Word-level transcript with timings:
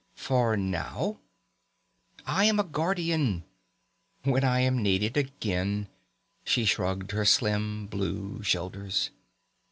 "For 0.15 0.57
now?" 0.57 1.19
"I 2.25 2.45
am 2.45 2.59
a 2.59 2.63
guardian. 2.63 3.43
When 4.23 4.43
I 4.43 4.61
am 4.61 4.81
needed 4.81 5.15
again" 5.15 5.89
She 6.43 6.65
shrugged 6.65 7.11
her 7.11 7.23
slim 7.23 7.85
blue 7.85 8.41
shoulders. 8.41 9.11